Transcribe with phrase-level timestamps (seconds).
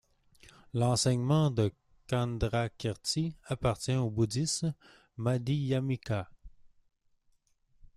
[0.73, 1.71] L'enseignement de
[2.07, 4.73] Candrakīrti appartient au bouddhisme
[5.17, 6.27] Madhyamika.